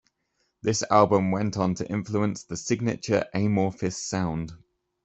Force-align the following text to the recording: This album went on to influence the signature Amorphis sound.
This 0.63 0.83
album 0.89 1.29
went 1.29 1.57
on 1.57 1.75
to 1.75 1.87
influence 1.87 2.43
the 2.43 2.57
signature 2.57 3.25
Amorphis 3.35 3.97
sound. 4.03 4.51